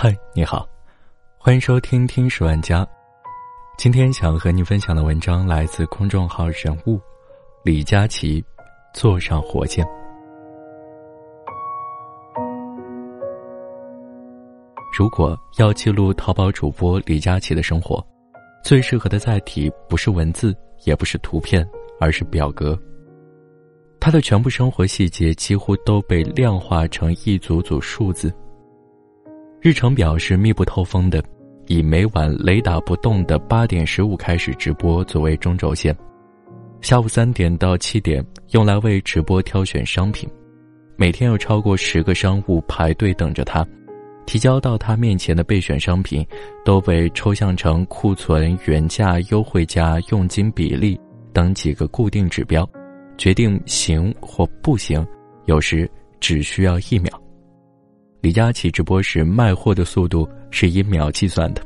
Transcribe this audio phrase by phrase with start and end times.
[0.00, 0.64] 嗨，你好，
[1.36, 2.84] 欢迎收听《听十万家》。
[3.76, 7.00] 今天想和你分享的文章来自公众号人物
[7.64, 8.40] 李佳琦，
[8.94, 9.84] 坐上火箭。
[14.96, 18.00] 如果要记录淘宝主播李佳琦的生活，
[18.62, 21.68] 最适合的载体不是文字，也不是图片，
[21.98, 22.80] 而是表格。
[23.98, 28.32] 他的全部生活细节几乎都被量化成一组组数字。
[29.60, 31.20] 日程表是密不透风的，
[31.66, 35.96] 以每晚雷打不动的八点十五开始直播作为中轴线，
[36.80, 40.30] 下午三点到七点用来为直播挑选商品，
[40.96, 43.66] 每天有超过十个商务排队等着他，
[44.26, 46.24] 提交到他面前的备选商品
[46.64, 50.96] 都被抽象成库存、原价、优惠价、佣金比例
[51.32, 52.68] 等几个固定指标，
[53.16, 55.04] 决定行或不行，
[55.46, 55.90] 有时
[56.20, 57.10] 只需要一秒。
[58.20, 61.62] 李佳琦直播时卖货的速度是以秒计算的。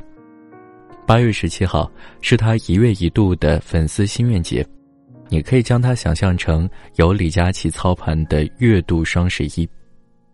[1.07, 4.65] 八月十七号是他一月一度的粉丝心愿节，
[5.29, 9.69] 你可以将它想象成由李佳琦操盘的月度双十一。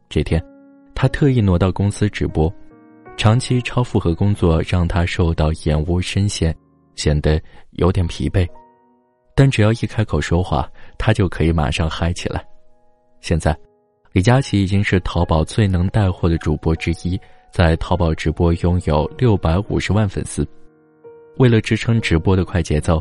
[0.08, 0.44] 这天，
[0.94, 2.53] 他特意挪到公司直播，
[3.16, 6.55] 长期超负荷工作让他受到眼窝深陷，
[6.97, 8.47] 显得有点疲惫。
[9.36, 12.44] 但只要一开口说话，他就可以马上嗨起来。
[13.20, 13.56] 现在。
[14.19, 17.16] 李佳琦已经是淘宝最能带货的主播之一，
[17.52, 20.44] 在淘宝直播拥有六百五十万粉丝。
[21.36, 23.00] 为了支撑直播的快节奏，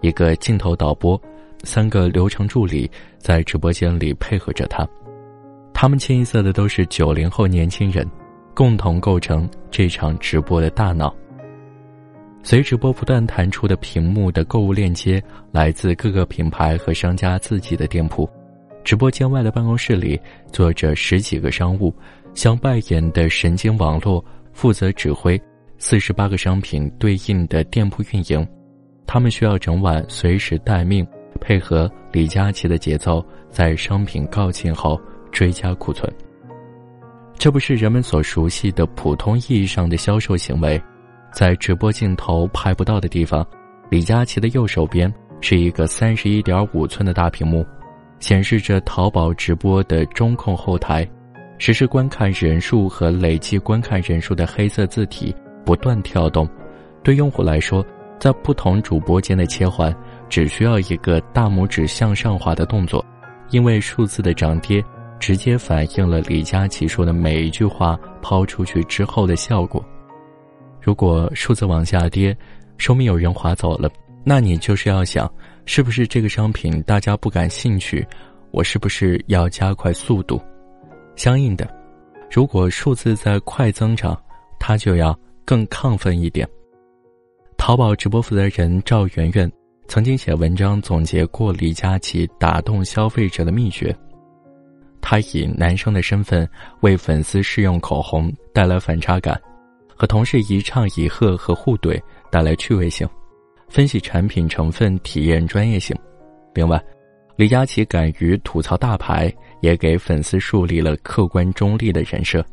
[0.00, 1.16] 一个镜头导播，
[1.62, 4.84] 三个流程助理在直播间里配合着他。
[5.72, 8.04] 他们清一色的都是九零后年轻人，
[8.52, 11.14] 共同构成这场直播的大脑。
[12.42, 18.28] 随直播不断弹出的屏幕的购物链接，来自各个品牌和商家自己的店铺。
[18.86, 20.18] 直播间外的办公室里
[20.52, 21.92] 坐着十几个商务，
[22.34, 25.38] 像扮演的神经网络，负责指挥
[25.76, 28.46] 四十八个商品对应的店铺运营。
[29.04, 31.04] 他们需要整晚随时待命，
[31.40, 34.96] 配合李佳琦的节奏，在商品告罄后
[35.32, 36.08] 追加库存。
[37.36, 40.80] 这不是人们所熟悉的普通意义上的销售行为，
[41.32, 43.44] 在直播镜头拍不到的地方，
[43.90, 47.66] 李佳琦的右手边是一个三十一点五寸的大屏幕。
[48.18, 51.08] 显示着淘宝直播的中控后台，
[51.58, 55.34] 实时观看人数和累计观看人数的黑色字体
[55.64, 56.48] 不断跳动。
[57.02, 57.84] 对用户来说，
[58.18, 59.94] 在不同主播间的切换
[60.28, 63.04] 只需要一个大拇指向上滑的动作，
[63.50, 64.82] 因为数字的涨跌
[65.20, 69.84] 直接反映了李佳琦说的每一句话抛出去之后的效果。
[70.80, 72.36] 如果数字往下跌，
[72.78, 73.88] 说明有人划走了，
[74.24, 75.30] 那你就是要想。
[75.68, 78.06] 是不是这个商品大家不感兴趣？
[78.52, 80.40] 我是不是要加快速度？
[81.16, 81.68] 相应的，
[82.30, 84.16] 如果数字在快增长，
[84.60, 86.48] 它就要更亢奋一点。
[87.58, 89.50] 淘宝直播负责人赵媛媛
[89.88, 93.94] 曾经写文章总结过李佳琦打动消费者的秘诀。
[95.00, 96.48] 他以男生的身份
[96.80, 99.34] 为粉丝试用口红，带来反差感；
[99.96, 102.00] 和同事一唱一和和互怼，
[102.30, 103.08] 带来趣味性。
[103.68, 105.96] 分析产品成分，体验专业性。
[106.54, 106.82] 另外，
[107.36, 112.44] 李佳琦敢于吐槽大牌，也给粉丝树立了客观中立的人设。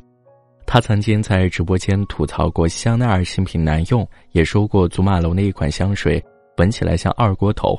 [0.65, 6.23] 他曾经在直播间吐槽过香奈儿新品难用，也说过祖马龙的一款香水
[6.57, 7.77] 闻起来像二锅头。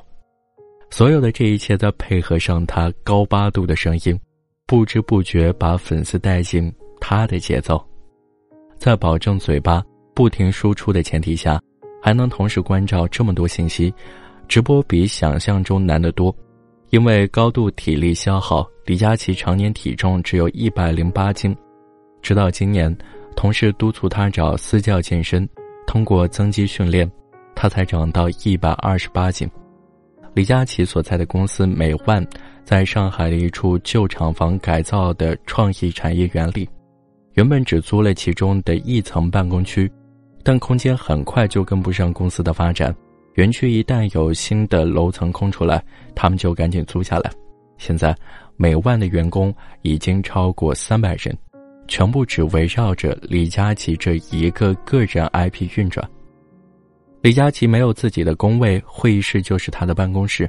[0.90, 4.18] 所有的这一切，再配合上他高八度的声音，
[4.66, 7.84] 不知不觉把粉丝带进他的节奏。
[8.78, 9.82] 在保证嘴巴
[10.14, 11.60] 不停输出的前提下。
[12.04, 13.90] 还能同时关照这么多信息，
[14.46, 16.36] 直播比想象中难得多。
[16.90, 21.56] 因为高度体力消耗，李佳琦常年体重只有一百零八斤。
[22.20, 22.94] 直到今年，
[23.34, 25.48] 同事督促他找私教健身，
[25.86, 27.10] 通过增肌训练，
[27.54, 29.50] 他才长到一百二十八斤。
[30.34, 32.22] 李佳琦所在的公司美万，
[32.64, 36.68] 在上海的一处旧厂房改造的创意产业园里，
[37.32, 39.90] 原本只租了其中的一层办公区。
[40.44, 42.94] 但空间很快就跟不上公司的发展，
[43.34, 45.82] 园区一旦有新的楼层空出来，
[46.14, 47.30] 他们就赶紧租下来。
[47.78, 48.14] 现在，
[48.56, 51.36] 美万的员工已经超过三百人，
[51.88, 56.06] 全部只围绕着李佳琦这一个个人 IP 运转。
[57.22, 60.48] 李佳琦没有自己的工位，会议室就是他的办公室。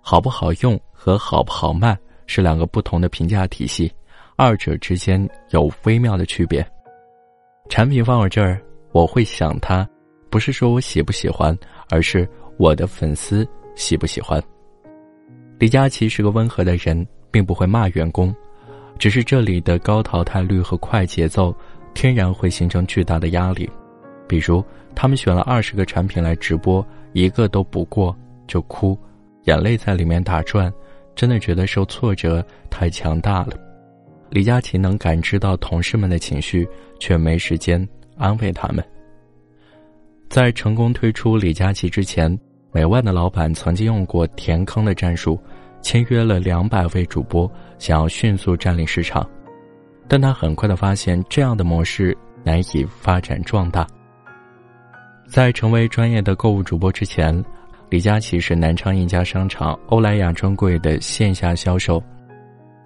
[0.00, 1.96] 好不好用和好不好卖
[2.26, 3.92] 是两个不同的评价体系，
[4.36, 6.66] 二者之间有微妙的区别。
[7.68, 8.58] 产品放我这儿。
[8.92, 9.88] 我会想他，
[10.30, 11.56] 不是说我喜不喜欢，
[11.90, 14.42] 而是我的粉丝喜不喜欢。
[15.58, 18.34] 李佳琦是个温和的人，并不会骂员工，
[18.98, 21.54] 只是这里的高淘汰率和快节奏，
[21.94, 23.68] 天然会形成巨大的压力。
[24.26, 24.64] 比如，
[24.94, 28.96] 他们选了二十个产品来直播，一个都不过就哭，
[29.44, 30.72] 眼泪在里面打转，
[31.14, 33.54] 真的觉得受挫折太强大了。
[34.30, 36.68] 李佳琦能感知到同事们的情绪，
[37.00, 37.86] 却没时间
[38.18, 38.84] 安慰他们。
[40.28, 42.38] 在成功推出李佳琦之前，
[42.72, 45.40] 美万的老板曾经用过填坑的战术，
[45.80, 49.26] 签约了两百位主播，想要迅速占领市场。
[50.06, 53.86] 但他很快的发现，这样的模式难以发展壮大。
[55.26, 57.42] 在成为专业的购物主播之前，
[57.88, 62.02] 李佳琦是南昌一家商场欧莱雅专柜的线下销售。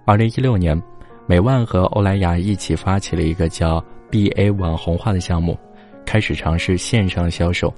[0.05, 0.81] 二零一六年。
[1.25, 3.81] 美万和欧莱雅一起发起了一个叫
[4.13, 5.57] “BA 网红化”的项目，
[6.05, 7.73] 开始尝试线上销售。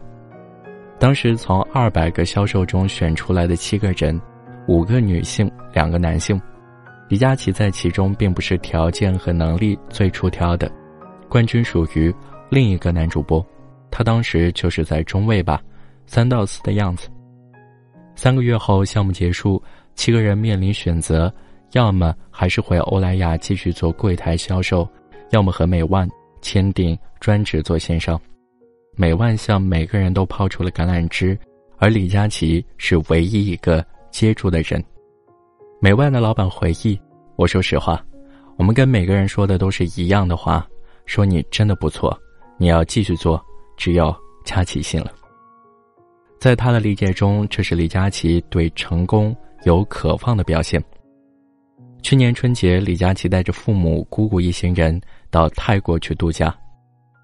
[0.99, 4.19] 当时从二百个销售中选出来的七个人，
[4.67, 6.41] 五个女性，两个男性。
[7.07, 10.69] 李佳琦在其中并不是条件和能力最出挑的，
[11.29, 12.13] 冠军属于
[12.49, 13.45] 另一个男主播，
[13.89, 15.61] 他当时就是在中位吧，
[16.05, 17.07] 三到四的样子。
[18.13, 21.33] 三个月后，项目结束，七个人面临选择。
[21.71, 24.87] 要么还是回欧莱雅继续做柜台销售，
[25.31, 26.07] 要么和美万
[26.45, 28.21] 签订专职做线上。
[28.95, 31.35] 美万向每个人都抛出了橄榄枝，
[31.77, 34.81] 而李佳琦是唯一一个接住的人。
[35.81, 36.97] 美万的老板回忆
[37.35, 37.99] ：“我说实话，
[38.57, 40.65] 我们跟每个人说的都是一样的话，
[41.07, 42.15] 说你真的不错，
[42.59, 43.43] 你要继续做，
[43.75, 44.15] 只有
[44.45, 45.11] 佳琦信了。”
[46.39, 50.81] 在他的理解中，这是李佳琦对成功有渴望的表现。
[52.03, 55.01] 去年春节，李佳琦带着父母、姑姑一行人
[55.35, 56.55] 到泰国去度假，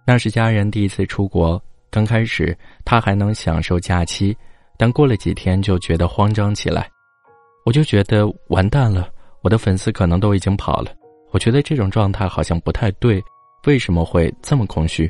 [0.05, 1.61] 那是家人第一次出国。
[1.89, 4.35] 刚开始他还能享受假期，
[4.77, 6.89] 但过了几天就觉得慌张起来。
[7.65, 9.07] 我就觉得完蛋了，
[9.41, 10.91] 我的粉丝可能都已经跑了。
[11.31, 13.23] 我觉得这种状态好像不太对，
[13.65, 15.09] 为什么会这么空虚？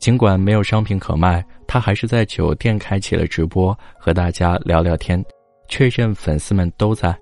[0.00, 5.24] 尽管没有商品可卖，他还是在酒店开启了直播，和大家聊聊天，
[5.68, 7.16] 确认粉丝们都在。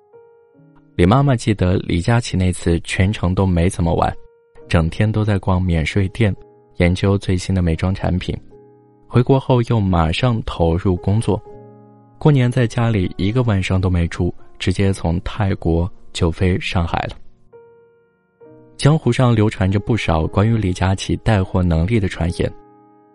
[0.95, 4.11] 李妈妈记得李佳琦那次全程都没怎么玩，
[4.69, 6.33] 整天都在逛免税店，
[6.77, 8.37] 研究最新的美妆产品。
[9.07, 11.41] 回国后又马上投入工作，
[12.19, 17.17] 过年在家里一个晚上都没住，直接从泰国就飞上海了。
[18.77, 22.49] 江湖上流传着不少关于李佳琦带货能力的传言，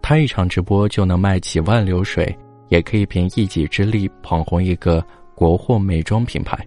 [0.03, 2.37] 他一场直播就能卖几万流水，
[2.69, 5.03] 也可以凭一己之力捧红一个
[5.37, 6.59] 国货美妆品牌。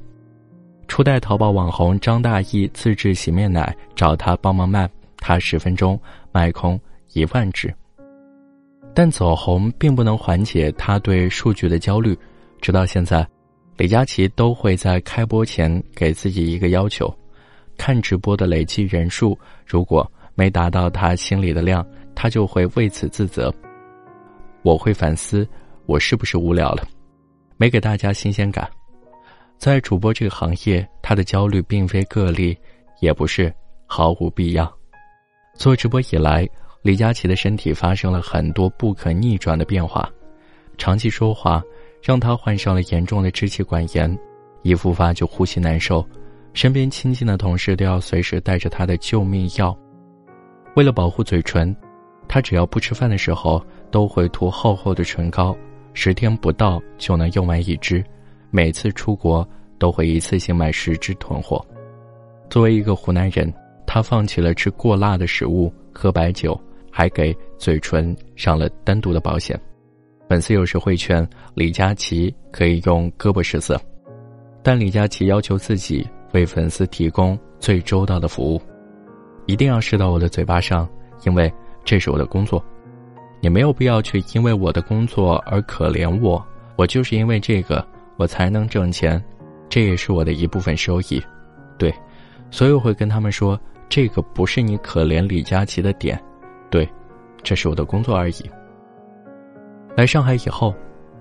[0.88, 6.00] 初代淘宝网红张大奕自制洗面奶，找他帮忙卖，他十分钟
[6.32, 6.80] 卖空
[7.14, 7.74] 一万支。
[8.94, 12.18] 但走红并不能缓解他对数据的焦虑，
[12.62, 13.28] 直到现在，
[13.76, 17.14] 李佳琦都会在开播前给自己一个要求：
[17.78, 19.38] 看直播的累计人数，
[19.68, 21.86] 如果没达到他心里的量，
[22.16, 23.54] 他就会为此自责。
[24.64, 25.48] 我会反思，
[25.86, 26.88] 我是不是无聊了，
[27.58, 28.68] 没给大家新鲜感。
[29.58, 32.56] 在主播这个行业，他的焦虑并非个例，
[33.02, 33.52] 也不是
[33.86, 34.72] 毫无必要。
[35.56, 36.48] 做直播以来，
[36.84, 40.08] 李佳琦的身体发生了很多不可逆转的变化，
[40.78, 41.62] 长期说话
[42.04, 44.16] 让他患上了严重的支气管炎，
[44.62, 46.08] 一复发就呼吸难受，
[46.54, 49.76] 身边亲近的同事都要随时带着他的救命药。
[50.76, 51.76] 为了保护嘴唇，
[52.28, 53.60] 他只要不吃饭的时候
[53.90, 55.58] 都会涂厚厚的唇膏，
[55.96, 58.06] 十天不到就能用完一支。
[58.50, 61.64] 每次出国都会一次性买十支囤货。
[62.50, 63.54] 作为一个湖南人，
[63.86, 66.60] 他放弃了吃过辣的食物、喝白酒，
[66.92, 69.60] 还给嘴唇上了单独的保险。
[70.30, 73.80] 粉丝有时会劝李佳琦可以用胳膊试色，
[74.64, 78.62] 但李佳琦要求自己为粉丝提供最周到的服务，
[79.46, 80.88] 一定要试到我的嘴巴上，
[81.26, 81.52] 因为
[81.86, 82.64] 这是我的工作。
[83.40, 86.44] 你没有必要去因为我的工作而可怜我，
[86.76, 87.86] 我就是因为这个。
[88.18, 89.24] 我才能挣钱，
[89.70, 91.22] 这也是我的一部分收益。
[91.78, 91.94] 对，
[92.52, 96.22] 所以我会跟他们说，这个不是你可怜李佳琦的点。
[96.70, 96.88] 对，
[97.44, 98.52] 这是我的工作而已。
[99.96, 100.74] 来上海以后，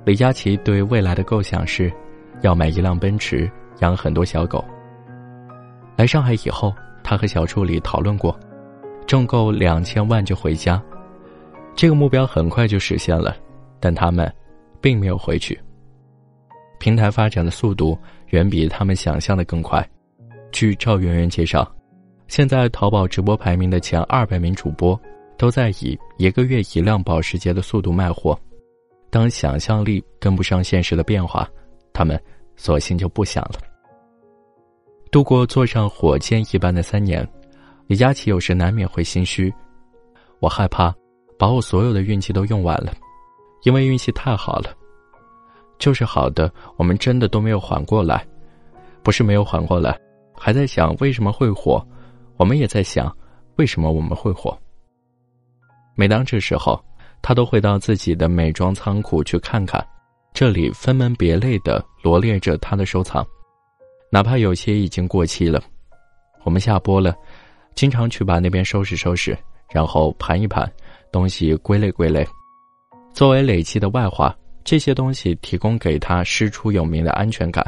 [0.05, 1.93] 李佳琦对未来的构想是，
[2.41, 3.50] 要买一辆奔驰，
[3.81, 4.65] 养很多小狗。
[5.97, 8.38] 来上海以后，他和小助理讨论过，
[9.07, 10.83] 挣够两千万就回家。
[11.75, 13.37] 这个目标很快就实现了，
[13.79, 14.31] 但他们
[14.81, 15.59] 并没有回去。
[16.78, 19.87] 平台发展的速度远比他们想象的更快。
[20.52, 21.71] 据赵媛媛介绍，
[22.28, 24.99] 现在淘宝直播排名的前二百名主播
[25.37, 28.38] 都在以一个月一辆保时捷的速度卖货。
[29.11, 31.49] 当想象力跟不上现实的变化，
[31.92, 32.21] 他们
[32.56, 33.61] 索性就不想了。
[35.11, 37.26] 度过坐上火箭一般的三年，
[37.87, 39.52] 李佳琦有时难免会心虚，
[40.40, 40.95] 我害怕
[41.38, 42.92] 把我所有的运气都用完了，
[43.62, 44.75] 因为运气太好了，
[45.78, 48.26] 就是好的，我们真的都没有缓过来，
[49.02, 49.99] 不是没有缓过来，
[50.35, 51.87] 还在想为什么会火，
[52.37, 53.14] 我们也在想
[53.56, 54.56] 为什么我们会火。
[55.95, 56.83] 每当这时候，
[57.23, 59.85] 他都会到自己的美妆仓库去看看，
[60.33, 63.26] 这里分门别类的罗列着他的收藏，
[64.11, 65.62] 哪怕有些已经过期了。
[66.45, 67.14] 我们下播了，
[67.75, 69.37] 经常去把那边收拾收拾，
[69.71, 70.71] 然后盘一盘，
[71.11, 72.26] 东西归类归类。
[73.12, 77.64] 作为累积的外化，这些东西提供给他师出有名的安全感。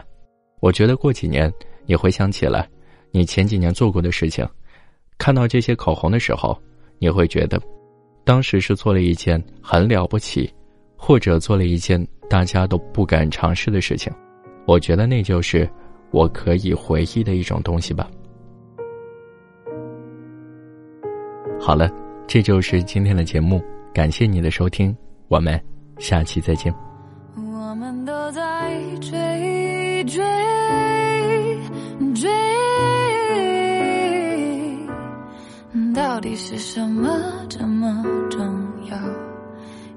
[0.59, 1.51] 我觉得过几年
[1.87, 2.69] 你回想起来，
[3.13, 4.45] 你前几年做过的事情，
[5.17, 6.61] 看到这些口红的时候，
[6.99, 7.63] 你会觉得，
[8.25, 10.53] 当时是做了一件很了不起，
[10.97, 14.13] 或者做了一件大家都不敢尝试的事情。
[14.67, 15.71] 我觉得那就是
[16.11, 18.11] 我可以回忆的一种东西吧。
[21.61, 21.89] 好了，
[22.27, 23.63] 这就是今天的节目，
[23.95, 24.95] 感谢你的收听，
[25.29, 25.63] 我们
[25.99, 26.75] 下期再见。
[28.59, 30.21] 我们都在追追
[32.15, 32.29] 追，
[35.95, 37.09] 到底是什么
[37.49, 38.41] 这么重
[38.91, 38.97] 要，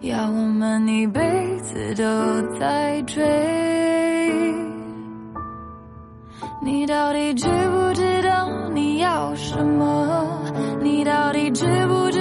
[0.02, 1.22] 要我们一辈
[1.62, 2.04] 子都
[2.60, 3.24] 在追？
[6.64, 10.44] 你到底知不知道你要什么？
[10.82, 12.21] 你到底知不知？